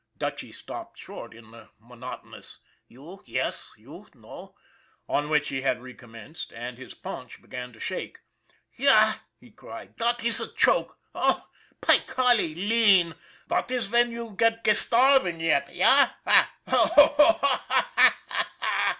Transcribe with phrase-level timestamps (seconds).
[0.17, 2.57] Dutchy stopped short in the monotonous,"
[2.87, 4.55] You, yess; you, no,"
[5.07, 8.17] on which he had recommenced, and his paunch began to shake.
[8.75, 9.95] "Yah!" he cried.
[9.97, 10.97] "Dot iss a joke.
[11.13, 11.47] Oh,
[11.87, 13.13] py golly, lean!
[13.47, 16.09] Dot iss ven you ge starving get, yah?
[16.25, 16.47] Ho,
[16.95, 17.15] ho!
[17.37, 18.15] Ha, ha